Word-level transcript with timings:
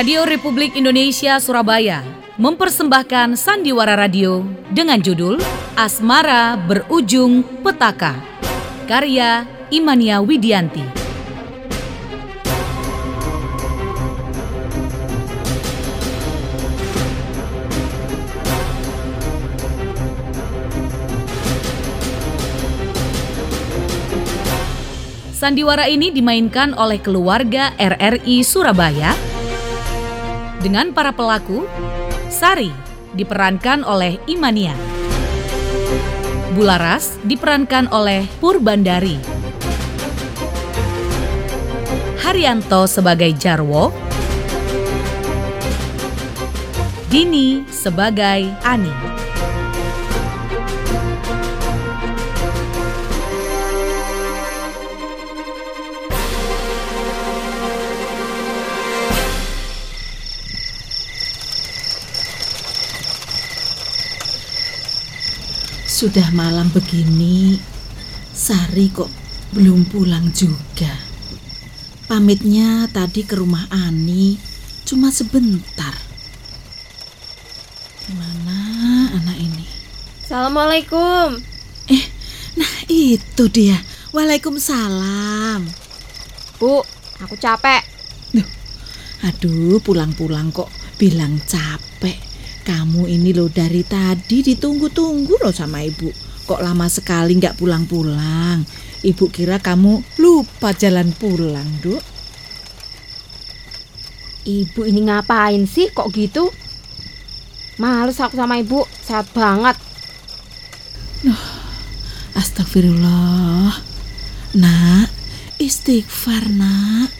Radio 0.00 0.24
Republik 0.24 0.80
Indonesia 0.80 1.36
Surabaya 1.36 2.00
mempersembahkan 2.40 3.36
Sandiwara 3.36 4.00
Radio 4.00 4.48
dengan 4.72 4.96
judul 4.96 5.36
Asmara 5.76 6.56
Berujung 6.56 7.44
Petaka. 7.60 8.16
Karya 8.88 9.44
Imania 9.68 10.24
Widianti. 10.24 10.80
Sandiwara 25.36 25.92
ini 25.92 26.08
dimainkan 26.08 26.72
oleh 26.72 27.04
keluarga 27.04 27.76
RRI 27.76 28.40
Surabaya 28.40 29.29
dengan 30.60 30.92
para 30.92 31.16
pelaku 31.16 31.64
Sari 32.30 32.70
diperankan 33.16 33.82
oleh 33.82 34.22
Imania. 34.30 34.76
Bularas 36.54 37.18
diperankan 37.26 37.90
oleh 37.90 38.28
Purbandari. 38.38 39.18
Haryanto 42.22 42.86
sebagai 42.86 43.34
Jarwo. 43.34 43.90
Dini 47.10 47.66
sebagai 47.66 48.54
Ani. 48.62 49.09
Sudah 66.00 66.32
malam 66.32 66.72
begini, 66.72 67.60
Sari 68.32 68.88
kok 68.88 69.12
belum 69.52 69.84
pulang 69.84 70.32
juga. 70.32 70.88
Pamitnya 72.08 72.88
tadi 72.88 73.20
ke 73.20 73.36
rumah 73.36 73.68
Ani, 73.68 74.40
cuma 74.88 75.12
sebentar. 75.12 75.92
Mana 78.16 79.12
anak 79.12 79.44
ini? 79.44 79.68
Assalamualaikum. 80.24 81.36
Eh, 81.92 82.04
nah 82.56 82.74
itu 82.88 83.44
dia. 83.52 83.76
Waalaikumsalam. 84.16 85.68
Bu, 86.56 86.80
aku 87.20 87.36
capek. 87.36 87.84
Duh, 88.32 88.48
aduh, 89.28 89.76
pulang-pulang 89.84 90.48
kok 90.48 90.72
bilang 90.96 91.36
capek. 91.44 92.29
Kamu 92.70 93.10
ini 93.10 93.34
loh 93.34 93.50
dari 93.50 93.82
tadi 93.82 94.46
ditunggu-tunggu 94.46 95.42
loh 95.42 95.50
sama 95.50 95.82
ibu. 95.82 96.06
Kok 96.46 96.62
lama 96.62 96.86
sekali 96.86 97.34
nggak 97.34 97.58
pulang-pulang? 97.58 98.62
Ibu 99.02 99.26
kira 99.34 99.58
kamu 99.58 100.22
lupa 100.22 100.70
jalan 100.70 101.10
pulang, 101.10 101.66
Duk. 101.82 101.98
Ibu 104.46 104.86
ini 104.86 105.02
ngapain 105.10 105.66
sih 105.66 105.90
kok 105.90 106.14
gitu? 106.14 106.46
Males 107.82 108.22
aku 108.22 108.38
sama 108.38 108.62
ibu, 108.62 108.86
sehat 109.02 109.26
banget. 109.34 109.74
Astagfirullah. 112.38 113.82
Nak, 114.62 115.10
istighfar 115.58 116.46
nak. 116.54 117.10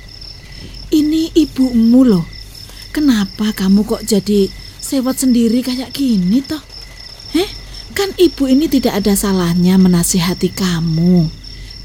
Ini 0.94 1.34
ibumu 1.34 2.06
loh. 2.06 2.26
Kenapa 2.94 3.50
kamu 3.50 3.82
kok 3.82 4.06
jadi 4.06 4.59
sewot 4.90 5.14
sendiri 5.14 5.62
kayak 5.62 5.94
gini 5.94 6.42
toh? 6.42 6.58
Eh, 7.38 7.46
kan 7.94 8.10
ibu 8.18 8.50
ini 8.50 8.66
tidak 8.66 8.98
ada 8.98 9.14
salahnya 9.14 9.78
menasihati 9.78 10.50
kamu. 10.50 11.30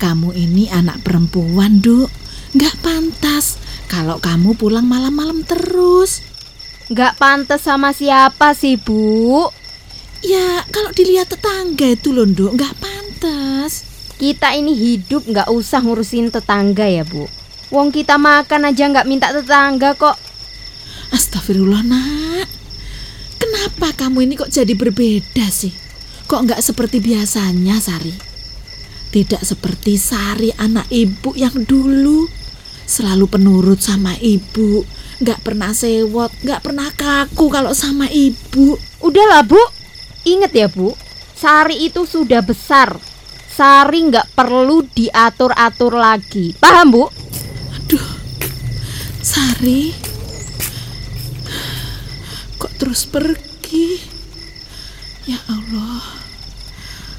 Kamu 0.01 0.33
ini 0.33 0.73
anak 0.73 1.05
perempuan, 1.05 1.85
Duk. 1.85 2.09
Gak 2.57 2.81
pantas 2.81 3.61
kalau 3.85 4.17
kamu 4.17 4.57
pulang 4.57 4.89
malam-malam 4.89 5.45
terus. 5.45 6.25
Gak 6.89 7.21
pantas 7.21 7.61
sama 7.61 7.93
siapa 7.93 8.57
sih, 8.57 8.81
Bu? 8.81 9.53
Ya, 10.25 10.65
kalau 10.73 10.89
dilihat 10.89 11.29
tetangga 11.29 11.85
itu 11.93 12.09
loh, 12.09 12.25
Duk. 12.25 12.57
Gak 12.57 12.73
pantas. 12.81 13.85
Kita 14.17 14.57
ini 14.57 14.73
hidup 14.73 15.29
gak 15.29 15.53
usah 15.53 15.85
ngurusin 15.85 16.33
tetangga 16.33 16.89
ya, 16.89 17.05
Bu. 17.05 17.29
Wong 17.69 17.93
kita 17.93 18.17
makan 18.17 18.73
aja 18.73 18.89
gak 18.89 19.05
minta 19.05 19.29
tetangga 19.29 19.93
kok. 19.93 20.17
Astagfirullah, 21.13 21.85
nak. 21.85 22.54
Kenapa 23.85 24.09
kamu 24.09 24.25
ini 24.25 24.33
kok 24.33 24.49
jadi 24.49 24.73
berbeda 24.73 25.45
sih? 25.53 25.69
Kok 26.25 26.49
nggak 26.49 26.57
seperti 26.57 27.05
biasanya, 27.05 27.77
Sari? 27.77 28.17
Tidak 29.13 29.45
seperti 29.45 29.93
Sari 30.01 30.49
anak 30.57 30.89
ibu 30.89 31.37
yang 31.37 31.53
dulu 31.53 32.25
selalu 32.89 33.29
penurut 33.29 33.77
sama 33.77 34.17
ibu, 34.17 34.81
nggak 35.21 35.37
pernah 35.45 35.69
sewot, 35.69 36.33
nggak 36.41 36.65
pernah 36.65 36.89
kaku 36.97 37.45
kalau 37.53 37.77
sama 37.77 38.09
ibu. 38.09 38.73
Udahlah 39.05 39.45
bu, 39.45 39.61
inget 40.25 40.49
ya 40.49 40.65
bu, 40.65 40.89
Sari 41.37 41.85
itu 41.85 42.09
sudah 42.09 42.41
besar. 42.41 42.97
Sari 43.53 44.01
nggak 44.01 44.33
perlu 44.33 44.81
diatur-atur 44.97 45.93
lagi, 45.93 46.57
paham 46.57 46.89
bu? 46.89 47.05
Aduh, 47.77 48.07
Sari, 49.21 49.93
terus 52.81 53.05
pergi. 53.05 53.44
Ya 55.25 55.41
Allah, 55.49 56.05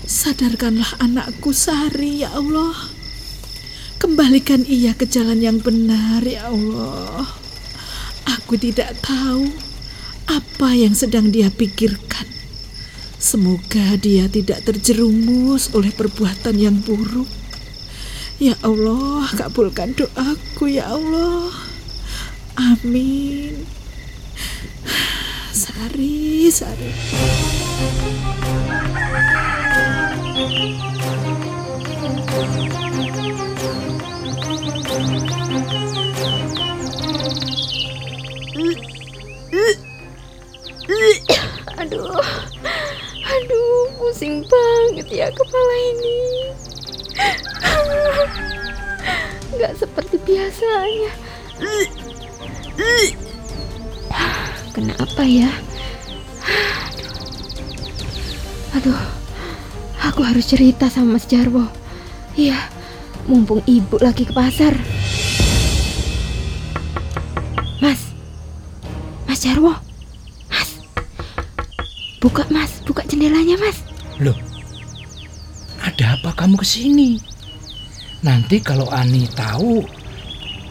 sadarkanlah 0.07 1.03
anakku 1.03 1.51
Sari, 1.51 2.23
ya 2.23 2.31
Allah. 2.31 2.95
Kembalikan 3.99 4.62
ia 4.62 4.95
ke 4.95 5.11
jalan 5.11 5.43
yang 5.43 5.59
benar, 5.59 6.23
ya 6.23 6.47
Allah. 6.47 7.27
Aku 8.31 8.55
tidak 8.55 8.95
tahu 9.03 9.51
apa 10.31 10.71
yang 10.79 10.95
sedang 10.95 11.34
dia 11.34 11.51
pikirkan. 11.51 12.31
Semoga 13.19 13.99
dia 13.99 14.31
tidak 14.31 14.63
terjerumus 14.63 15.75
oleh 15.75 15.91
perbuatan 15.91 16.63
yang 16.63 16.78
buruk. 16.78 17.27
Ya 18.39 18.55
Allah, 18.63 19.27
kabulkan 19.34 19.99
doaku, 19.99 20.78
ya 20.78 20.95
Allah. 20.95 21.51
Amin. 22.55 23.76
Sari, 25.66 26.47
Sari. 26.47 26.94
Aduh, 41.83 42.22
aduh, 43.27 43.91
pusing 43.98 44.47
banget 44.47 45.10
ya 45.10 45.27
kepala 45.34 45.75
ini. 45.91 46.19
Gak 49.59 49.75
seperti 49.83 50.15
biasanya. 50.22 51.10
Kenapa 54.77 55.25
ya? 55.25 55.49
Aduh, 58.77 59.01
aku 60.05 60.21
harus 60.21 60.45
cerita 60.53 60.93
sama 60.93 61.17
Mas 61.17 61.25
Jarwo. 61.25 61.65
Iya, 62.37 62.61
mumpung 63.25 63.65
ibu 63.65 63.97
lagi 64.05 64.28
ke 64.28 64.37
pasar. 64.37 64.77
Mas, 67.81 68.13
Mas 69.25 69.41
Jarwo, 69.41 69.73
Mas, 70.53 70.77
buka 72.21 72.45
Mas, 72.53 72.84
buka 72.84 73.01
jendelanya 73.09 73.57
Mas. 73.57 73.81
Loh, 74.21 74.37
ada 75.81 76.21
apa 76.21 76.37
kamu 76.37 76.61
ke 76.61 76.69
sini? 76.69 77.17
Nanti 78.21 78.61
kalau 78.61 78.93
Ani 78.93 79.25
tahu, 79.33 79.81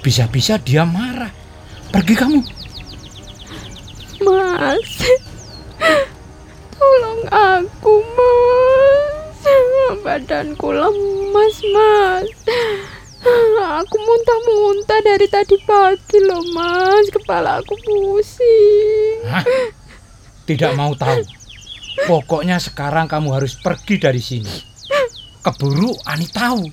bisa-bisa 0.06 0.62
dia 0.62 0.86
marah. 0.86 1.34
Pergi 1.90 2.14
kamu. 2.14 2.65
Mas, 4.66 4.98
tolong 6.74 7.22
aku, 7.30 8.02
Mas. 8.02 9.40
Badanku 10.02 10.74
lemas, 10.74 11.58
Mas. 11.70 12.30
Aku 13.62 13.94
muntah-muntah 14.02 15.06
dari 15.06 15.30
tadi 15.30 15.62
pagi 15.70 16.18
loh, 16.18 16.42
Mas. 16.58 17.14
Kepala 17.14 17.62
aku 17.62 17.78
pusing. 17.78 19.22
Hah? 19.30 19.46
Tidak 20.50 20.74
mau 20.74 20.98
tahu. 20.98 21.22
Pokoknya 22.10 22.58
sekarang 22.58 23.06
kamu 23.06 23.38
harus 23.38 23.62
pergi 23.62 24.02
dari 24.02 24.18
sini. 24.18 24.50
Keburu 25.46 25.94
Ani 26.10 26.26
tahu. 26.26 26.66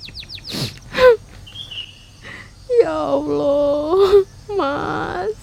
Ya 2.80 3.20
Allah, 3.20 4.24
Mas. 4.56 5.36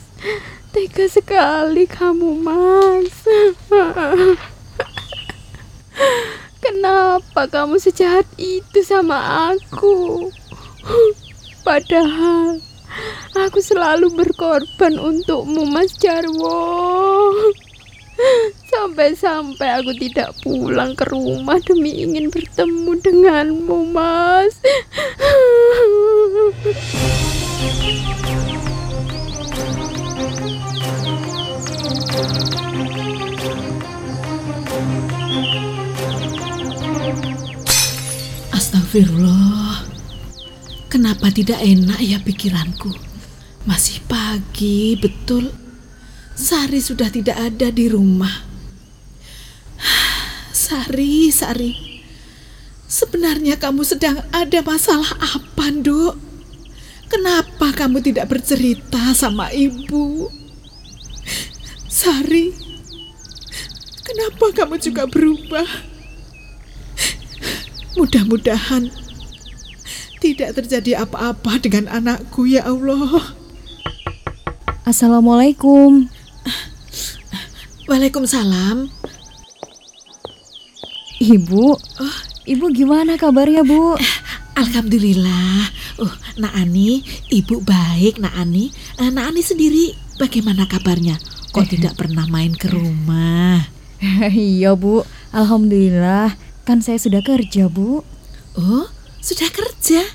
Tega 0.70 1.10
sekali 1.10 1.90
kamu, 1.90 2.46
Mas. 2.46 3.26
Kenapa 6.64 7.50
kamu 7.50 7.82
sejahat 7.82 8.30
itu 8.38 8.86
sama 8.86 9.50
aku? 9.50 10.30
Padahal 11.66 12.62
aku 13.34 13.58
selalu 13.66 14.14
berkorban 14.14 15.02
untukmu, 15.02 15.66
Mas 15.66 15.98
Jarwo. 15.98 17.34
Sampai-sampai 18.70 19.82
aku 19.82 19.98
tidak 19.98 20.38
pulang 20.46 20.94
ke 20.94 21.10
rumah 21.10 21.58
demi 21.66 22.06
ingin 22.06 22.30
bertemu 22.30 22.94
denganmu, 23.02 23.90
Mas. 23.90 24.62
Astagfirullah. 38.90 39.86
Kenapa 40.90 41.30
tidak 41.30 41.62
enak 41.62 42.02
ya 42.02 42.18
pikiranku? 42.26 42.90
Masih 43.70 44.02
pagi, 44.10 44.98
betul. 44.98 45.54
Sari 46.34 46.82
sudah 46.82 47.14
tidak 47.14 47.38
ada 47.38 47.70
di 47.70 47.86
rumah. 47.86 48.34
Sari, 50.66 51.30
Sari. 51.30 52.02
Sebenarnya 52.90 53.62
kamu 53.62 53.86
sedang 53.86 54.26
ada 54.34 54.58
masalah 54.66 55.14
apa, 55.22 55.70
Nduk? 55.70 56.18
Kenapa 57.14 57.70
kamu 57.70 58.02
tidak 58.02 58.34
bercerita 58.34 59.14
sama 59.14 59.54
ibu? 59.54 60.34
Sari, 61.86 62.58
kenapa 64.02 64.50
kamu 64.50 64.82
juga 64.82 65.06
berubah? 65.06 65.89
Mudah-mudahan 68.00 68.88
tidak 70.24 70.56
terjadi 70.56 71.04
apa-apa 71.04 71.60
dengan 71.60 71.92
anakku 71.92 72.48
ya 72.48 72.64
Allah. 72.64 73.36
Assalamualaikum. 74.88 76.08
Waalaikumsalam. 77.92 78.88
Ibu, 81.20 81.66
ibu 82.48 82.66
gimana 82.72 83.20
kabarnya 83.20 83.68
bu? 83.68 84.00
Alhamdulillah. 84.56 85.68
Oh, 86.00 86.14
Nak 86.40 86.56
Ani, 86.56 87.04
ibu 87.28 87.60
baik 87.60 88.24
Nak 88.24 88.32
Ani. 88.40 88.72
Eh, 88.96 89.12
Nak 89.12 89.36
Ani 89.36 89.44
sendiri 89.44 89.92
bagaimana 90.16 90.64
kabarnya? 90.72 91.20
Kok 91.52 91.68
tidak 91.68 92.00
pernah 92.00 92.24
main 92.32 92.56
ke 92.56 92.72
rumah? 92.72 93.68
iya 94.32 94.72
bu, 94.80 95.04
alhamdulillah. 95.36 96.49
Kan 96.70 96.86
saya 96.86 97.02
sudah 97.02 97.26
kerja 97.26 97.66
bu. 97.66 98.06
Oh, 98.54 98.86
sudah 99.18 99.50
kerja? 99.50 100.06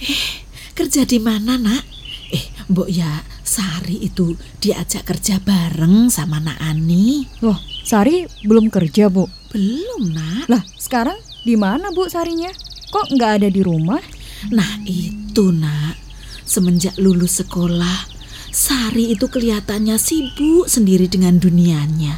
Eh, 0.00 0.24
kerja 0.72 1.04
di 1.04 1.20
mana 1.20 1.60
nak? 1.60 1.84
Eh, 2.32 2.48
Mbok 2.72 2.88
ya 2.88 3.20
Sari 3.44 4.00
itu 4.00 4.32
diajak 4.56 5.04
kerja 5.04 5.36
bareng 5.36 6.08
sama 6.08 6.40
Nak 6.40 6.56
Ani. 6.64 7.28
Loh, 7.44 7.60
Sari 7.84 8.24
belum 8.40 8.72
kerja 8.72 9.12
bu. 9.12 9.28
Belum 9.52 10.16
nak. 10.16 10.48
Lah, 10.48 10.64
sekarang 10.80 11.20
di 11.44 11.60
mana 11.60 11.92
bu 11.92 12.08
Sarinya? 12.08 12.48
Kok 12.88 13.12
nggak 13.12 13.44
ada 13.44 13.48
di 13.52 13.60
rumah? 13.60 14.00
Nah 14.48 14.80
itu 14.88 15.52
nak, 15.52 16.00
semenjak 16.48 16.96
lulus 16.96 17.44
sekolah, 17.44 18.08
Sari 18.48 19.12
itu 19.12 19.28
kelihatannya 19.28 20.00
sibuk 20.00 20.72
sendiri 20.72 21.04
dengan 21.04 21.36
dunianya. 21.36 22.16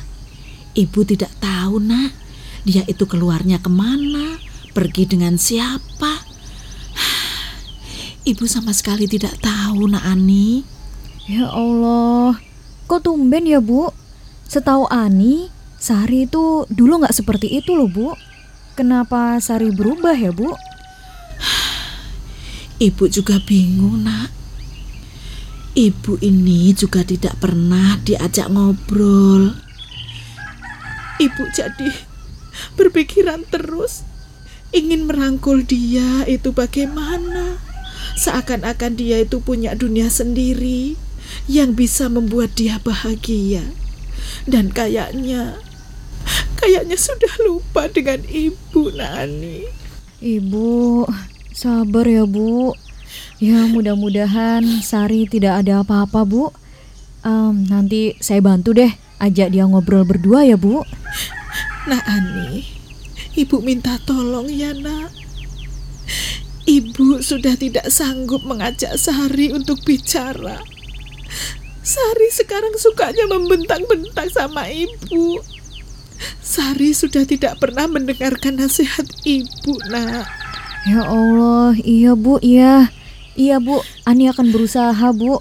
Ibu 0.79 1.11
tidak 1.11 1.35
tahu 1.43 1.83
nak, 1.83 2.23
dia 2.65 2.81
itu 2.89 3.05
keluarnya 3.05 3.61
ke 3.61 3.69
mana, 3.69 4.41
pergi 4.73 5.05
dengan 5.05 5.37
siapa. 5.37 6.25
Ibu 8.31 8.45
sama 8.49 8.73
sekali 8.73 9.05
tidak 9.05 9.37
tahu 9.45 9.85
nak 9.85 10.05
Ani. 10.05 10.65
Ya 11.29 11.53
Allah, 11.53 12.41
kok 12.89 13.05
tumben 13.05 13.45
ya 13.45 13.61
bu? 13.61 13.93
Setahu 14.49 14.89
Ani, 14.89 15.53
Sari 15.77 16.25
itu 16.25 16.65
dulu 16.73 17.05
nggak 17.05 17.13
seperti 17.13 17.53
itu 17.53 17.77
loh 17.77 17.89
bu. 17.89 18.17
Kenapa 18.73 19.37
Sari 19.45 19.69
berubah 19.69 20.17
ya 20.17 20.33
bu? 20.33 20.49
Ibu 22.89 23.05
juga 23.13 23.37
bingung 23.45 24.09
nak. 24.09 24.33
Ibu 25.77 26.17
ini 26.25 26.73
juga 26.73 27.05
tidak 27.05 27.37
pernah 27.37 28.01
diajak 28.01 28.49
ngobrol. 28.49 29.53
Ibu 31.21 31.43
jadi 31.53 32.14
berpikiran 32.79 33.47
terus 33.49 34.07
ingin 34.75 35.07
merangkul 35.07 35.63
dia 35.63 36.27
itu 36.27 36.51
bagaimana. 36.51 37.63
Seakan-akan 38.15 38.95
dia 38.95 39.23
itu 39.23 39.43
punya 39.43 39.75
dunia 39.75 40.07
sendiri 40.11 40.95
yang 41.51 41.75
bisa 41.75 42.11
membuat 42.11 42.55
dia 42.55 42.79
bahagia. 42.83 43.63
Dan 44.45 44.71
kayaknya 44.71 45.59
kayaknya 46.59 46.97
sudah 46.99 47.35
lupa 47.47 47.91
dengan 47.91 48.23
ibu 48.27 48.83
Nani. 48.95 49.67
Ibu, 50.25 51.05
sabar 51.55 52.07
ya 52.09 52.25
bu. 52.25 52.75
Ya 53.43 53.67
mudah-mudahan 53.69 54.63
Sari 54.81 55.27
tidak 55.29 55.65
ada 55.67 55.83
apa-apa 55.85 56.25
bu. 56.25 56.51
Em, 57.25 57.67
nanti 57.69 58.15
saya 58.21 58.41
bantu 58.41 58.77
deh 58.77 58.93
ajak 59.21 59.53
dia 59.53 59.65
ngobrol 59.69 60.05
berdua 60.07 60.45
ya 60.47 60.57
bu. 60.57 60.83
Nak 61.85 62.01
Ani, 62.09 62.65
ibu 63.37 63.61
minta 63.61 64.01
tolong 64.09 64.49
ya 64.49 64.73
nak. 64.73 65.13
Ibu 66.65 67.21
sudah 67.21 67.61
tidak 67.61 67.93
sanggup 67.93 68.41
mengajak 68.41 68.97
Sari 68.97 69.53
untuk 69.53 69.85
bicara. 69.85 70.65
Sari 71.85 72.29
sekarang 72.33 72.73
sukanya 72.81 73.29
membentang-bentang 73.29 74.33
sama 74.33 74.65
ibu. 74.73 75.45
Sari 76.41 76.97
sudah 76.97 77.29
tidak 77.29 77.61
pernah 77.61 77.85
mendengarkan 77.85 78.57
nasihat 78.57 79.05
ibu, 79.29 79.77
nak. 79.93 80.25
Ya 80.89 81.05
Allah, 81.05 81.77
iya 81.85 82.17
bu, 82.17 82.41
iya. 82.41 82.89
Iya 83.37 83.61
bu, 83.61 83.85
Ani 84.09 84.33
akan 84.33 84.57
berusaha 84.57 85.13
bu. 85.13 85.37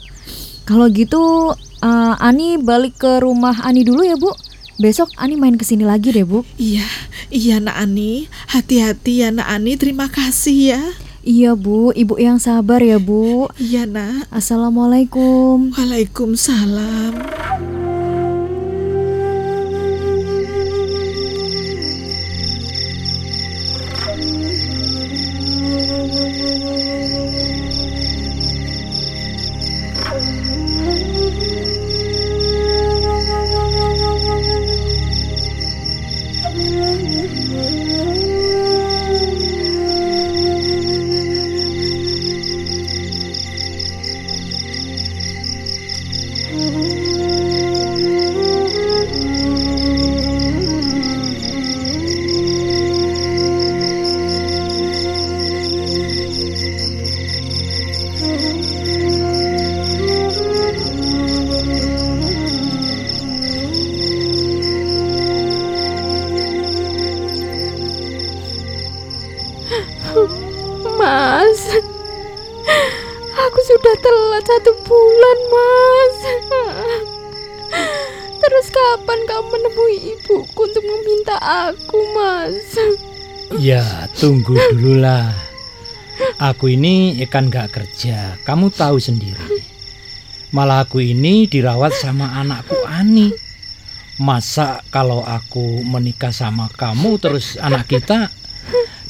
Kalau 0.68 0.91
gitu, 0.91 1.56
eh, 1.79 2.15
Ani 2.20 2.60
balik 2.60 3.00
ke 3.00 3.24
rumah 3.24 3.63
Ani 3.63 3.88
dulu 3.88 4.03
ya 4.03 4.20
bu. 4.20 4.36
Besok 4.82 5.13
Ani 5.22 5.38
main 5.38 5.53
ke 5.53 5.62
sini 5.62 5.86
lagi 5.86 6.10
deh 6.10 6.25
bu. 6.25 6.42
Iya, 6.58 6.86
iya 7.30 7.62
nak 7.62 7.77
Ani. 7.77 8.25
Hati-hati 8.50 9.22
ya 9.22 9.30
nak 9.30 9.46
Ani, 9.46 9.77
terima 9.77 10.10
kasih 10.10 10.74
ya. 10.74 10.82
Iya 11.24 11.53
bu, 11.53 11.94
ibu 11.94 12.18
yang 12.18 12.42
sabar 12.42 12.82
ya 12.82 12.98
bu. 12.98 13.53
Iya 13.62 13.86
nak. 13.86 14.27
Assalamualaikum. 14.34 15.72
Waalaikumsalam. 15.77 17.73
Mas, 71.03 71.67
aku 73.36 73.60
sudah 73.67 73.95
telat 74.00 74.43
satu 74.48 74.72
bulan, 74.88 75.39
Mas. 75.51 76.17
Terus 78.39 78.67
kapan 78.72 79.19
kamu 79.27 79.48
menemui 79.51 79.98
ibuku 80.15 80.63
untuk 80.63 80.79
meminta 80.79 81.36
aku, 81.43 82.00
Mas? 82.15 82.79
Ya, 83.60 84.07
tunggu 84.15 84.55
dulu 84.72 85.03
lah. 85.03 85.36
Aku 86.39 86.72
ini 86.72 87.19
kan 87.27 87.51
gak 87.51 87.75
kerja, 87.75 88.39
kamu 88.48 88.72
tahu 88.72 88.95
sendiri. 88.95 89.60
Malah 90.55 90.88
aku 90.88 91.03
ini 91.03 91.51
dirawat 91.51 92.00
sama 92.00 92.31
anakku 92.39 92.79
Ani. 92.88 93.36
Masa 94.24 94.79
kalau 94.88 95.19
aku 95.27 95.83
menikah 95.83 96.31
sama 96.31 96.72
kamu 96.72 97.19
terus 97.19 97.60
anak 97.60 97.91
kita 97.91 98.31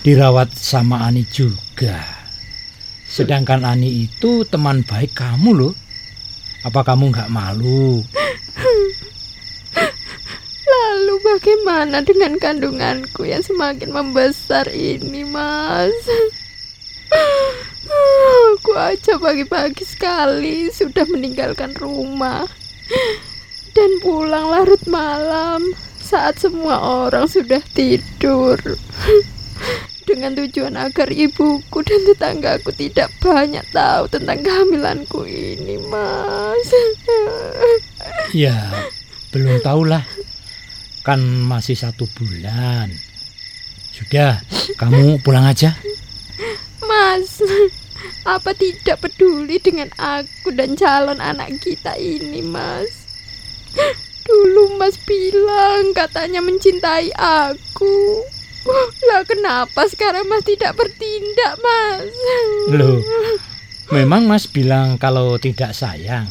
dirawat 0.02 0.58
sama 0.58 1.06
Ani 1.06 1.22
juga. 1.30 1.63
Sedangkan 3.10 3.62
Ani 3.62 4.10
itu 4.10 4.42
teman 4.46 4.82
baik 4.82 5.14
kamu 5.14 5.50
loh. 5.54 5.74
Apa 6.66 6.82
kamu 6.82 7.14
nggak 7.14 7.30
malu? 7.30 8.02
Lalu 10.64 11.16
bagaimana 11.22 12.02
dengan 12.02 12.40
kandunganku 12.42 13.28
yang 13.28 13.46
semakin 13.46 13.94
membesar 13.94 14.66
ini, 14.72 15.28
Mas? 15.28 15.94
Aku 18.58 18.74
aja 18.74 19.20
pagi-pagi 19.22 19.86
sekali 19.86 20.72
sudah 20.74 21.06
meninggalkan 21.06 21.78
rumah 21.78 22.48
dan 23.78 23.92
pulang 24.02 24.50
larut 24.50 24.82
malam 24.90 25.62
saat 26.00 26.40
semua 26.42 27.06
orang 27.10 27.30
sudah 27.30 27.62
tidur. 27.76 28.58
Dengan 30.14 30.38
tujuan 30.38 30.78
agar 30.78 31.10
ibuku 31.10 31.82
dan 31.82 32.06
tetanggaku 32.06 32.70
tidak 32.78 33.10
banyak 33.18 33.66
tahu 33.74 34.06
tentang 34.14 34.46
kehamilanku 34.46 35.26
ini, 35.26 35.82
Mas. 35.90 36.70
Ya, 38.30 38.70
belum 39.34 39.58
tahulah. 39.66 40.06
Kan 41.02 41.18
masih 41.50 41.74
satu 41.74 42.06
bulan. 42.14 42.94
Sudah, 43.90 44.38
kamu 44.78 45.18
pulang 45.26 45.50
aja. 45.50 45.74
Mas, 46.86 47.42
apa 48.22 48.54
tidak 48.54 49.02
peduli 49.02 49.58
dengan 49.58 49.90
aku 49.98 50.54
dan 50.54 50.78
calon 50.78 51.18
anak 51.18 51.58
kita 51.58 51.98
ini, 51.98 52.46
Mas? 52.46 53.02
Dulu 54.30 54.78
Mas 54.78 54.94
bilang 55.10 55.90
katanya 55.98 56.46
mencintai 56.46 57.10
aku. 57.18 58.30
Lah 58.64 59.22
kenapa 59.28 59.84
sekarang 59.92 60.24
Mas 60.32 60.48
tidak 60.48 60.80
bertindak, 60.80 61.60
Mas? 61.60 62.16
Loh, 62.72 63.04
memang 63.92 64.24
Mas 64.24 64.48
bilang 64.48 64.96
kalau 64.96 65.36
tidak 65.36 65.76
sayang? 65.76 66.28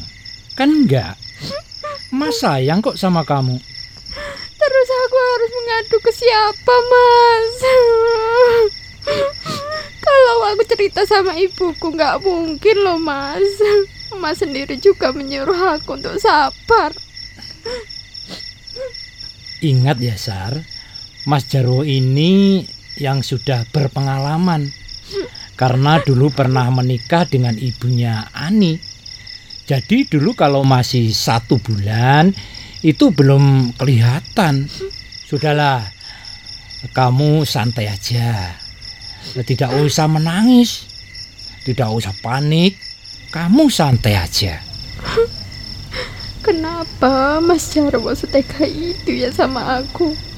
Kan 0.57 0.85
enggak. 0.85 1.21
Mas 2.13 2.41
sayang 2.41 2.81
kok 2.81 2.97
sama 2.97 3.25
kamu. 3.25 3.57
Terus 4.63 4.89
aku 5.05 5.17
harus 5.17 5.51
mengadu 5.53 5.97
ke 6.01 6.13
siapa, 6.13 6.75
Mas? 6.89 7.57
Kalau 10.01 10.37
aku 10.53 10.63
cerita 10.69 11.03
sama 11.05 11.37
ibuku 11.37 11.93
nggak 11.93 12.21
mungkin 12.25 12.77
loh, 12.81 12.97
Mas. 13.01 13.61
Mas 14.17 14.41
sendiri 14.41 14.77
juga 14.81 15.13
menyuruh 15.13 15.77
aku 15.77 16.01
untuk 16.01 16.17
sabar. 16.21 16.93
Ingat 19.63 19.99
ya, 20.03 20.17
Sar. 20.19 20.72
Mas 21.23 21.47
Jarwo 21.47 21.87
ini 21.87 22.63
yang 22.99 23.23
sudah 23.23 23.63
berpengalaman. 23.71 24.67
Karena 25.55 26.03
dulu 26.03 26.35
pernah 26.35 26.67
menikah 26.75 27.23
dengan 27.29 27.55
ibunya 27.55 28.27
Ani. 28.35 28.75
Jadi 29.63 30.11
dulu 30.11 30.35
kalau 30.35 30.67
masih 30.67 31.15
satu 31.15 31.63
bulan 31.63 32.35
itu 32.83 33.15
belum 33.15 33.77
kelihatan. 33.79 34.67
Sudahlah, 35.31 35.87
kamu 36.91 37.47
santai 37.47 37.87
aja. 37.87 38.59
Tidak 39.39 39.71
usah 39.87 40.11
menangis, 40.11 40.83
tidak 41.63 41.95
usah 41.95 42.11
panik. 42.19 42.75
Kamu 43.31 43.71
santai 43.71 44.19
aja. 44.19 44.61
Kenapa 46.43 47.39
Mas 47.39 47.71
Jarwo 47.71 48.11
setega 48.13 48.67
itu 48.67 49.15
ya 49.15 49.31
sama 49.31 49.79
aku? 49.79 50.32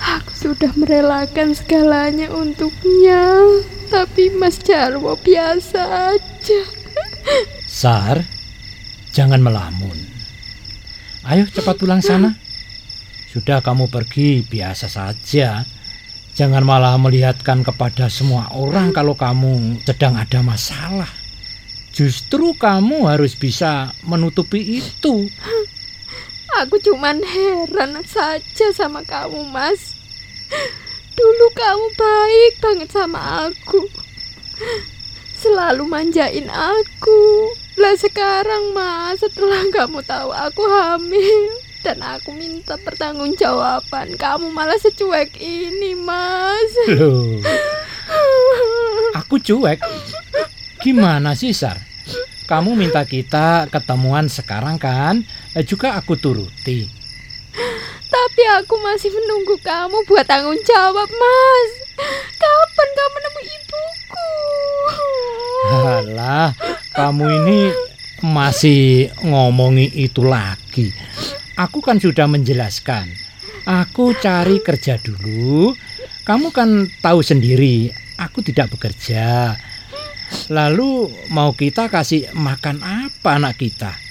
Aku 0.00 0.32
sudah 0.32 0.72
merelakan 0.80 1.52
segalanya 1.52 2.32
untuknya. 2.32 3.44
Tapi 3.92 4.32
Mas 4.32 4.56
Jarwo 4.62 5.18
biasa 5.20 6.16
aja. 6.16 6.62
Sar, 7.68 8.24
jangan 9.12 9.44
melamun. 9.44 9.96
Ayo 11.28 11.44
cepat 11.52 11.76
pulang 11.76 12.00
sana. 12.00 12.32
Sudah 13.30 13.60
kamu 13.60 13.92
pergi 13.92 14.40
biasa 14.42 14.88
saja. 14.88 15.62
Jangan 16.34 16.64
malah 16.64 16.96
melihatkan 16.96 17.60
kepada 17.60 18.08
semua 18.08 18.48
orang 18.56 18.96
kalau 18.96 19.12
kamu 19.12 19.84
sedang 19.84 20.16
ada 20.16 20.40
masalah. 20.40 21.10
Justru 21.92 22.56
kamu 22.56 23.10
harus 23.10 23.36
bisa 23.36 23.92
menutupi 24.06 24.80
itu. 24.80 25.28
Aku 26.58 26.82
cuman 26.82 27.22
heran 27.22 28.02
saja 28.02 28.66
sama 28.74 29.06
kamu, 29.06 29.46
Mas. 29.54 29.94
Dulu 31.14 31.46
kamu 31.54 31.86
baik 31.94 32.52
banget 32.58 32.88
sama 32.90 33.46
aku. 33.46 33.86
Selalu 35.38 35.86
manjain 35.86 36.50
aku. 36.50 37.54
Lah 37.78 37.94
sekarang, 37.96 38.74
Mas, 38.74 39.22
setelah 39.22 39.62
kamu 39.70 40.02
tahu 40.04 40.34
aku 40.34 40.62
hamil 40.68 41.54
dan 41.80 42.02
aku 42.04 42.36
minta 42.36 42.76
pertanggungjawaban, 42.76 44.20
kamu 44.20 44.52
malah 44.52 44.76
secuek 44.76 45.32
ini, 45.40 45.96
Mas. 45.96 46.72
Loh, 46.92 47.40
aku 49.16 49.40
cuek. 49.40 49.80
Gimana 50.84 51.32
sih, 51.32 51.56
Sar? 51.56 51.80
Kamu 52.44 52.74
minta 52.74 53.06
kita 53.06 53.70
ketemuan 53.70 54.26
sekarang 54.26 54.76
kan? 54.76 55.24
Eh, 55.50 55.66
juga 55.66 55.98
aku 55.98 56.14
turuti. 56.14 56.86
Tapi 58.10 58.42
aku 58.62 58.74
masih 58.78 59.10
menunggu 59.10 59.58
kamu 59.58 60.06
buat 60.06 60.22
tanggung 60.22 60.58
jawab, 60.62 61.10
Mas. 61.10 61.70
Kapan 62.38 62.88
kamu 62.94 63.16
nemu 63.18 63.40
ibuku? 63.42 64.30
Alah, 65.70 66.54
kamu 66.94 67.24
ini 67.42 67.58
masih 68.22 69.10
ngomongi 69.26 69.90
itu 69.98 70.22
lagi. 70.22 70.94
Aku 71.58 71.82
kan 71.82 71.98
sudah 71.98 72.30
menjelaskan. 72.30 73.10
Aku 73.66 74.14
cari 74.16 74.62
kerja 74.62 75.02
dulu. 75.02 75.74
Kamu 76.22 76.54
kan 76.54 76.86
tahu 77.02 77.26
sendiri, 77.26 77.90
aku 78.22 78.38
tidak 78.46 78.70
bekerja. 78.70 79.58
Lalu 80.46 81.10
mau 81.34 81.50
kita 81.58 81.90
kasih 81.90 82.30
makan 82.38 82.80
apa 82.86 83.34
anak 83.34 83.58
kita? 83.58 84.09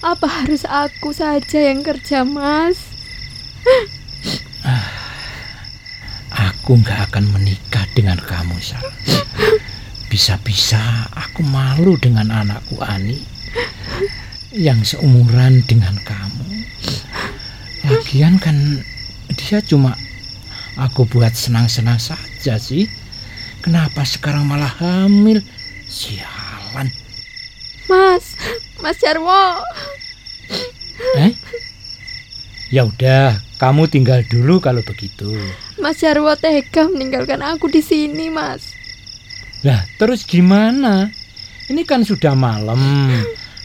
Apa 0.00 0.24
harus 0.24 0.64
aku 0.64 1.12
saja 1.12 1.60
yang 1.60 1.84
kerja, 1.84 2.24
Mas? 2.24 2.88
Aku 6.32 6.80
nggak 6.80 7.12
akan 7.12 7.28
menikah 7.36 7.84
dengan 7.92 8.16
kamu, 8.16 8.56
Sar. 8.64 8.80
Bisa-bisa 10.08 10.80
aku 11.12 11.44
malu 11.44 12.00
dengan 12.00 12.32
anakku 12.32 12.80
Ani 12.80 13.20
yang 14.56 14.80
seumuran 14.80 15.68
dengan 15.68 15.94
kamu. 16.00 16.48
Lagian 17.84 18.40
kan 18.40 18.56
dia 19.36 19.60
cuma 19.60 19.92
aku 20.80 21.04
buat 21.04 21.36
senang-senang 21.36 22.00
saja 22.00 22.56
sih. 22.56 22.88
Kenapa 23.60 24.08
sekarang 24.08 24.48
malah 24.48 24.72
hamil? 24.80 25.44
Sialan. 25.84 26.88
Mas, 27.90 28.29
Mas 28.80 28.96
Jarwo. 29.00 29.60
Eh? 31.20 31.32
Ya 32.70 32.86
udah, 32.86 33.34
kamu 33.58 33.90
tinggal 33.90 34.22
dulu 34.30 34.62
kalau 34.62 34.80
begitu. 34.86 35.26
Mas 35.82 35.98
Jarwo 35.98 36.32
tega 36.38 36.86
meninggalkan 36.86 37.42
aku 37.42 37.66
di 37.66 37.82
sini, 37.82 38.30
Mas. 38.30 38.72
Lah, 39.66 39.84
terus 40.00 40.24
gimana? 40.24 41.10
Ini 41.68 41.82
kan 41.84 42.02
sudah 42.06 42.32
malam. 42.32 42.80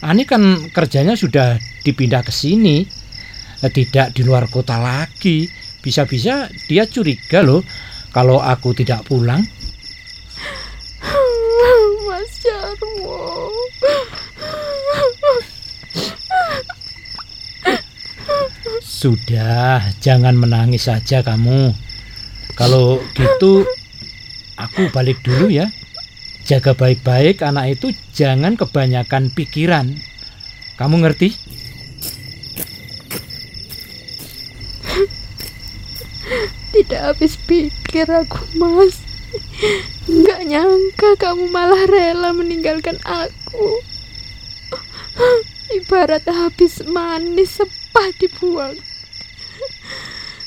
Ani 0.03 0.27
kan 0.27 0.69
kerjanya 0.69 1.15
sudah 1.15 1.55
dipindah 1.81 2.21
ke 2.21 2.33
sini. 2.33 2.83
Eh, 3.63 3.71
Tidak 3.71 4.13
di 4.13 4.21
luar 4.21 4.51
kota 4.51 4.77
lagi. 4.77 5.47
Bisa-bisa 5.79 6.49
dia 6.65 6.89
curiga 6.89 7.45
loh 7.45 7.61
kalau 8.09 8.41
aku 8.41 8.73
tidak 8.73 9.05
pulang. 9.05 9.41
Mas 12.09 12.31
Jarwo. 12.41 13.49
Sudah, 18.85 19.81
jangan 19.97 20.37
menangis 20.37 20.85
saja 20.85 21.25
kamu. 21.25 21.73
Kalau 22.53 23.01
gitu, 23.17 23.65
aku 24.61 24.93
balik 24.93 25.25
dulu 25.25 25.49
ya. 25.49 25.73
Jaga 26.45 26.77
baik-baik 26.77 27.41
anak 27.41 27.81
itu 27.81 27.89
jangan 28.13 28.53
kebanyakan 28.53 29.33
pikiran. 29.33 29.97
Kamu 30.77 31.01
ngerti? 31.01 31.33
Tidak 36.77 37.01
habis 37.01 37.41
pikir 37.41 38.05
aku, 38.05 38.45
Mas. 38.61 39.01
Nggak 40.05 40.41
nyangka 40.45 41.09
kamu 41.17 41.49
malah 41.49 41.89
rela 41.89 42.37
meninggalkan 42.37 43.01
aku. 43.01 43.81
Ibarat 45.73 46.29
habis 46.29 46.85
manis 46.85 47.57
sepah 48.05 48.21
dibuang. 48.21 48.77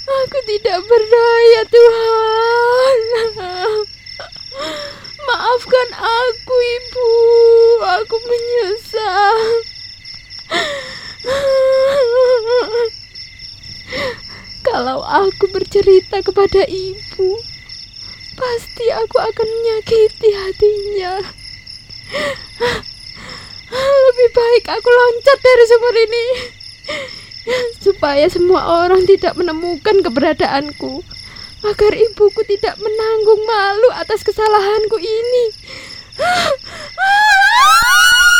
Aku 0.07 0.39
tidak 0.47 0.79
berdaya 0.87 1.67
Tuhan. 1.67 2.99
Maafkan 5.27 5.89
aku 5.99 6.55
ibu. 6.55 7.11
Aku 7.83 8.15
menyesal. 8.31 9.39
Kalau 14.69 15.01
aku 15.03 15.51
bercerita 15.51 16.23
kepada 16.23 16.63
ibu, 16.63 17.43
pasti 18.39 18.87
aku 18.95 19.19
akan 19.19 19.49
menyakiti 19.51 20.31
hatinya. 20.31 21.19
Lebih 24.07 24.29
baik 24.31 24.65
aku 24.71 24.89
loncat 24.89 25.39
dari 25.43 25.65
sumur 25.67 25.95
ini 26.07 26.55
supaya 27.79 28.27
semua 28.31 28.85
orang 28.85 29.07
tidak 29.09 29.35
menemukan 29.35 30.05
keberadaanku 30.05 31.03
agar 31.67 31.93
ibuku 31.95 32.43
tidak 32.47 32.79
menanggung 32.79 33.43
malu 33.47 33.89
atas 33.99 34.23
kesalahanku 34.23 34.99
ini. 35.03 35.45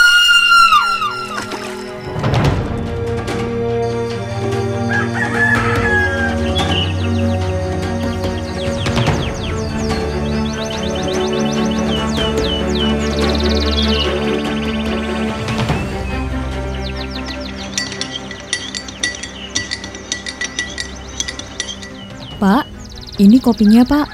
Pak, 22.39 22.71
ini 23.19 23.43
kopinya 23.43 23.83
pak. 23.83 24.07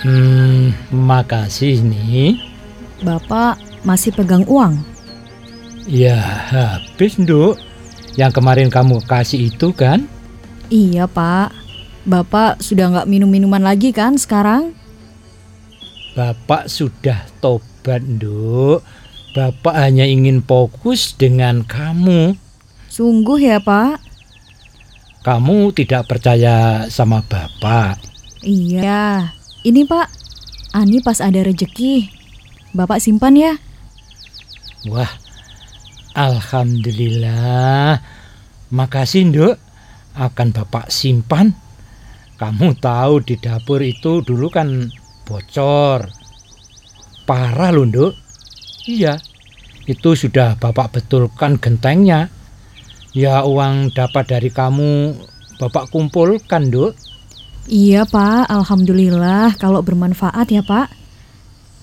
Hmm, 0.00 0.72
makasih 0.88 1.84
nih. 1.84 2.40
Bapak 3.04 3.60
masih 3.84 4.08
pegang 4.16 4.48
uang. 4.48 4.80
Ya, 5.84 6.16
habis, 6.48 7.20
Nduk. 7.20 7.60
Yang 8.16 8.40
kemarin 8.40 8.72
kamu 8.72 9.04
kasih 9.04 9.52
itu 9.52 9.76
kan? 9.76 10.08
Iya 10.72 11.04
pak. 11.04 11.52
Bapak 12.08 12.64
sudah 12.64 12.88
nggak 12.88 13.08
minum 13.08 13.28
minuman 13.28 13.60
lagi 13.60 13.92
kan 13.92 14.16
sekarang? 14.16 14.72
Bapak 16.16 16.72
sudah 16.72 17.28
tobat, 17.44 18.00
Nduk. 18.00 18.80
Bapak 19.36 19.76
hanya 19.76 20.08
ingin 20.08 20.40
fokus 20.40 21.12
dengan 21.12 21.68
kamu. 21.68 22.32
Sungguh 22.88 23.44
ya 23.44 23.60
pak? 23.60 24.07
Kamu 25.26 25.74
tidak 25.74 26.06
percaya 26.06 26.86
sama 26.88 27.20
Bapak. 27.26 27.98
Iya. 28.42 29.34
Ini 29.66 29.82
pak, 29.84 30.06
Ani 30.72 31.02
pas 31.02 31.18
ada 31.18 31.42
rejeki. 31.42 32.08
Bapak 32.70 33.02
simpan 33.02 33.34
ya. 33.34 33.52
Wah, 34.86 35.10
Alhamdulillah. 36.14 37.98
Makasih, 38.70 39.26
Nduk. 39.32 39.58
Akan 40.14 40.54
Bapak 40.54 40.90
simpan. 40.94 41.58
Kamu 42.38 42.78
tahu 42.78 43.18
di 43.26 43.34
dapur 43.34 43.82
itu 43.82 44.22
dulu 44.22 44.46
kan 44.46 44.86
bocor. 45.26 46.06
Parah 47.26 47.74
loh, 47.74 47.86
Nduk. 47.86 48.14
Iya, 48.86 49.18
itu 49.84 50.14
sudah 50.14 50.54
Bapak 50.56 50.94
betulkan 50.94 51.58
gentengnya. 51.58 52.30
Ya 53.16 53.44
uang 53.44 53.92
dapat 53.96 54.28
dari 54.28 54.52
kamu 54.52 55.16
Bapak 55.58 55.90
kumpulkan, 55.90 56.70
Nduk. 56.70 56.94
Iya 57.66 58.06
pak, 58.06 58.46
Alhamdulillah 58.46 59.58
kalau 59.58 59.82
bermanfaat 59.82 60.54
ya 60.54 60.62
pak. 60.62 60.86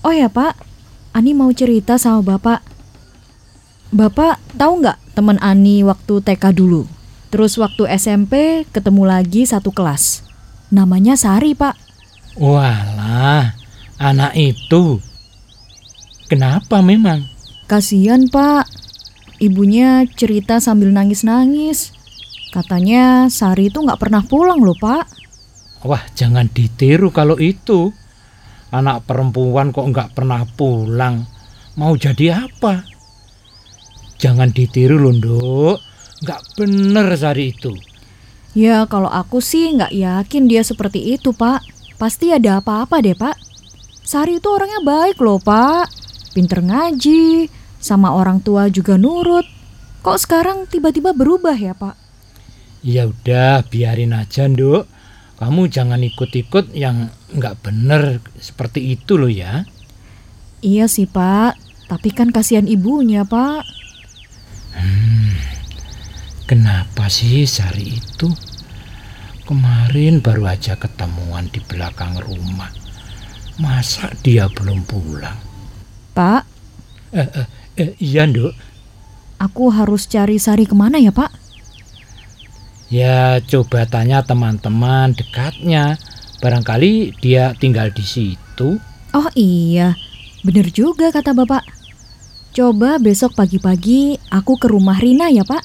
Oh 0.00 0.10
ya 0.10 0.32
pak, 0.32 0.56
Ani 1.12 1.36
mau 1.36 1.52
cerita 1.52 2.00
sama 2.00 2.24
bapak. 2.24 2.64
Bapak 3.92 4.40
tahu 4.56 4.80
nggak 4.82 4.98
teman 5.12 5.36
Ani 5.44 5.84
waktu 5.84 6.24
TK 6.24 6.56
dulu? 6.56 6.88
Terus 7.28 7.60
waktu 7.60 7.84
SMP 8.00 8.64
ketemu 8.72 9.04
lagi 9.04 9.44
satu 9.44 9.70
kelas. 9.70 10.24
Namanya 10.72 11.14
Sari 11.14 11.52
pak. 11.52 11.76
Walah, 12.40 13.52
anak 14.00 14.32
itu. 14.34 14.98
Kenapa 16.32 16.80
memang? 16.80 17.28
Kasian 17.68 18.32
pak, 18.32 18.66
ibunya 19.42 20.04
cerita 20.16 20.58
sambil 20.58 20.92
nangis-nangis. 20.92 21.92
Katanya 22.54 23.28
Sari 23.28 23.68
itu 23.68 23.82
nggak 23.82 24.00
pernah 24.00 24.22
pulang 24.24 24.62
loh 24.62 24.76
pak. 24.78 25.04
Wah, 25.84 26.02
jangan 26.16 26.48
ditiru 26.50 27.12
kalau 27.12 27.36
itu. 27.36 27.92
Anak 28.72 29.06
perempuan 29.06 29.70
kok 29.70 29.86
nggak 29.86 30.16
pernah 30.16 30.42
pulang. 30.56 31.22
Mau 31.76 31.94
jadi 31.94 32.48
apa? 32.48 32.82
Jangan 34.16 34.50
ditiru 34.50 34.96
loh, 34.96 35.12
Nduk. 35.12 35.76
Nggak 36.24 36.40
bener 36.56 37.06
Sari 37.14 37.52
itu. 37.52 37.76
Ya 38.56 38.88
kalau 38.88 39.12
aku 39.12 39.44
sih 39.44 39.76
nggak 39.76 39.92
yakin 39.92 40.48
dia 40.48 40.64
seperti 40.64 41.12
itu 41.12 41.36
pak. 41.36 41.60
Pasti 42.00 42.32
ada 42.32 42.64
apa-apa 42.64 43.04
deh 43.04 43.12
pak. 43.12 43.36
Sari 44.00 44.40
itu 44.40 44.48
orangnya 44.48 44.80
baik 44.80 45.20
loh 45.20 45.36
pak. 45.36 45.92
Pinter 46.32 46.64
ngaji, 46.64 47.52
sama 47.86 48.08
orang 48.20 48.38
tua 48.46 48.62
juga 48.76 48.94
nurut. 49.04 49.46
Kok 50.04 50.18
sekarang 50.24 50.58
tiba-tiba 50.72 51.10
berubah 51.20 51.56
ya 51.66 51.72
pak? 51.82 51.94
Ya 52.92 53.02
udah, 53.12 53.66
biarin 53.72 54.12
aja, 54.22 54.42
Nduk. 54.52 54.84
Kamu 55.40 55.62
jangan 55.68 56.00
ikut-ikut 56.10 56.66
yang 56.82 56.96
nggak 57.36 57.56
bener 57.64 58.02
seperti 58.40 58.80
itu 58.96 59.12
loh 59.20 59.28
ya. 59.42 59.52
Iya 60.70 60.84
sih 60.94 61.06
pak, 61.16 61.52
tapi 61.90 62.08
kan 62.16 62.28
kasihan 62.36 62.66
ibunya 62.76 63.22
pak. 63.32 63.62
Kenapa 66.50 67.04
sih 67.16 67.42
Sari 67.56 67.86
itu? 68.00 68.28
Kemarin 69.48 70.14
baru 70.26 70.42
aja 70.54 70.74
ketemuan 70.82 71.46
di 71.54 71.60
belakang 71.70 72.14
rumah. 72.26 72.70
Masa 73.64 74.06
dia 74.24 74.44
belum 74.56 74.80
pulang? 74.90 75.38
Pak, 76.14 76.42
Eh, 77.12 77.28
eh, 77.40 77.46
eh, 77.76 77.92
iya, 78.00 78.24
Nduk. 78.26 78.52
aku 79.36 79.68
harus 79.68 80.08
cari 80.08 80.40
Sari 80.40 80.64
ke 80.64 80.72
mana 80.72 80.96
ya 80.96 81.12
pak? 81.12 81.28
Ya 82.86 83.42
coba 83.42 83.82
tanya 83.84 84.22
teman-teman 84.22 85.12
dekatnya. 85.12 85.98
Barangkali 86.38 87.16
dia 87.18 87.52
tinggal 87.58 87.90
di 87.90 88.04
situ. 88.06 88.78
Oh 89.10 89.28
iya, 89.34 89.96
bener 90.46 90.70
juga 90.70 91.10
kata 91.10 91.34
bapak. 91.34 91.64
Coba 92.54 92.96
besok 92.96 93.36
pagi-pagi 93.36 94.16
aku 94.32 94.56
ke 94.56 94.70
rumah 94.70 94.96
Rina 94.96 95.28
ya 95.28 95.42
pak. 95.42 95.60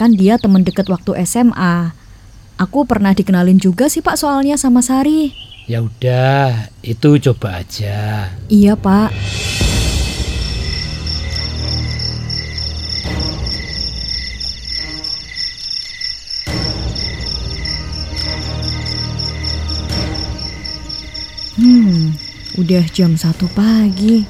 Kan 0.00 0.18
dia 0.18 0.40
teman 0.40 0.66
deket 0.66 0.88
waktu 0.90 1.14
SMA. 1.22 1.94
Aku 2.58 2.86
pernah 2.86 3.14
dikenalin 3.14 3.58
juga 3.60 3.86
sih 3.86 4.02
pak 4.02 4.18
soalnya 4.18 4.58
sama 4.58 4.82
Sari. 4.82 5.30
Ya 5.70 5.80
udah, 5.80 6.70
itu 6.84 7.16
coba 7.30 7.62
aja. 7.62 8.30
Iya 8.48 8.74
pak. 8.74 9.14
Udah 22.54 22.84
jam 22.94 23.18
satu 23.18 23.50
pagi. 23.54 24.26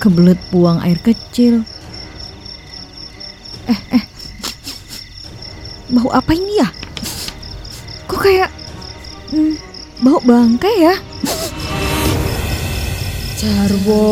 Kebelet 0.00 0.40
buang 0.48 0.80
air 0.80 0.96
kecil. 1.00 1.60
Eh, 3.68 3.80
eh. 3.92 4.04
Bau 5.92 6.08
apa 6.08 6.32
ini 6.32 6.56
ya? 6.56 6.68
Kok 8.08 8.20
kayak 8.20 8.50
hmm, 9.34 9.54
bau 10.00 10.18
bangkai 10.24 10.76
ya? 10.80 10.94
Jarwo. 13.36 14.08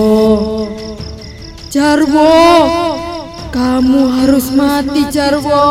Jarwo. 1.72 2.32
Kamu 3.48 4.02
harus 4.12 4.52
mati, 4.52 5.08
Jarwo. 5.08 5.64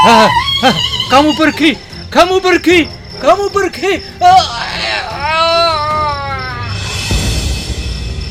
Ah, 0.00 0.32
ah, 0.64 0.76
kamu 1.12 1.36
pergi, 1.36 1.76
kamu 2.10 2.42
pergi, 2.42 2.90
kamu 3.22 3.46
pergi. 3.54 4.02
Ah, 4.18 4.42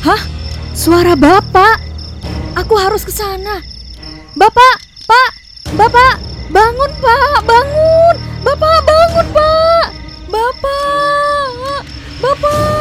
Hah? 0.04 0.22
Suara 0.76 1.16
bapak? 1.16 1.80
Aku 2.60 2.76
harus 2.76 3.08
ke 3.08 3.12
sana. 3.16 3.64
Bapak, 4.36 4.84
Pak, 5.08 5.32
Bapak, 5.80 6.20
bangun 6.52 6.92
Pak, 7.00 7.40
bangun. 7.48 8.16
Bapak, 8.44 8.80
bangun 8.84 9.28
Pak. 9.32 9.86
Bapak, 10.28 11.84
Bapak. 12.20 12.79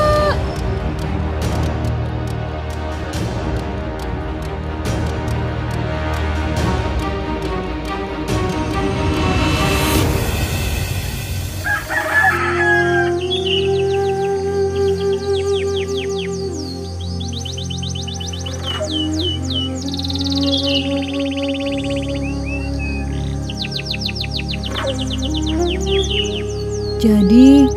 Jadi, 26.99 27.69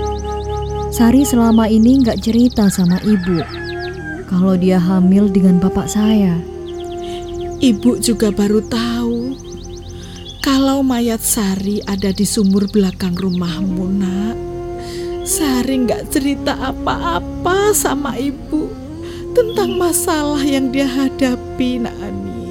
Sari 0.91 1.24
selama 1.24 1.71
ini 1.71 2.04
nggak 2.04 2.19
cerita 2.19 2.67
sama 2.67 3.00
ibu 3.02 3.39
kalau 4.32 4.56
dia 4.56 4.80
hamil 4.80 5.28
dengan 5.28 5.60
bapak 5.60 5.88
saya. 5.91 6.39
Ibu 7.62 8.02
juga 8.02 8.34
baru 8.34 8.63
tahu 8.65 9.38
kalau 10.41 10.82
mayat 10.82 11.21
Sari 11.21 11.84
ada 11.86 12.10
di 12.10 12.26
sumur 12.26 12.65
belakang 12.65 13.13
rumahmu, 13.13 13.86
nak. 13.93 14.38
Sari 15.21 15.86
nggak 15.86 16.10
cerita 16.10 16.58
apa-apa 16.58 17.78
sama 17.78 18.17
ibu 18.17 18.65
tentang 19.38 19.78
masalah 19.78 20.41
yang 20.41 20.74
dia 20.74 20.89
hadapi, 20.89 21.86
nak 21.86 21.93
Ani. 22.02 22.50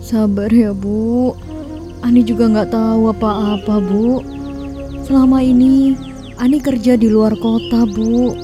Sabar 0.00 0.48
ya 0.48 0.72
bu, 0.72 1.36
Ani 2.02 2.26
juga 2.26 2.50
nggak 2.50 2.74
tahu 2.74 3.14
apa-apa 3.14 3.78
bu. 3.78 4.20
Selama 5.06 5.38
ini 5.38 5.94
Ani 6.42 6.58
kerja 6.58 6.98
di 6.98 7.06
luar 7.06 7.38
kota 7.38 7.86
bu. 7.86 8.34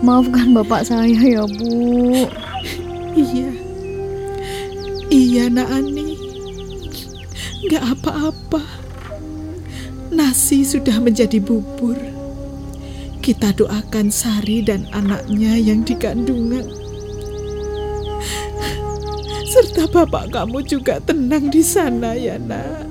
Maafkan 0.00 0.56
bapak 0.56 0.88
saya 0.88 1.16
ya 1.16 1.44
bu. 1.44 2.24
Iya, 3.14 3.50
iya, 5.12 5.44
nak 5.52 5.70
Ani. 5.70 6.16
Nggak 7.68 7.84
apa-apa. 8.00 8.64
Nasi 10.12 10.64
sudah 10.64 11.00
menjadi 11.00 11.40
bubur. 11.40 11.96
Kita 13.24 13.56
doakan 13.56 14.12
Sari 14.12 14.60
dan 14.60 14.84
anaknya 14.92 15.56
yang 15.56 15.80
dikandungan. 15.80 16.83
Serta 19.74 20.06
bapak 20.06 20.30
kamu 20.30 20.62
juga 20.70 21.02
tenang 21.02 21.50
di 21.50 21.58
sana 21.58 22.14
ya 22.14 22.38
nak. 22.38 22.86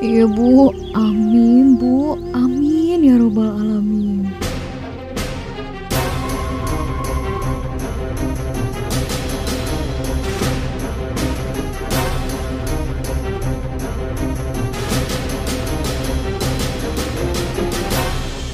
Iya 0.00 0.24
bu, 0.24 0.72
amin 0.96 1.76
bu, 1.76 2.16
amin 2.32 3.04
ya 3.04 3.20
robbal 3.20 3.52
alamin. 3.52 4.24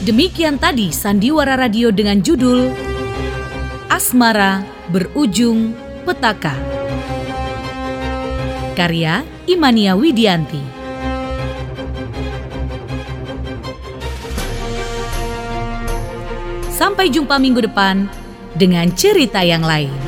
Demikian 0.02 0.58
tadi 0.58 0.90
Sandiwara 0.90 1.54
Radio 1.54 1.94
dengan 1.94 2.18
judul 2.18 2.66
Asmara 3.86 4.66
Berujung 4.90 5.70
Petaka. 6.02 6.83
Karya 8.74 9.22
Imania 9.46 9.94
Widianti. 9.94 10.60
Sampai 16.74 17.08
jumpa 17.08 17.38
minggu 17.38 17.62
depan 17.64 18.10
dengan 18.58 18.90
cerita 18.92 19.40
yang 19.46 19.62
lain. 19.62 20.03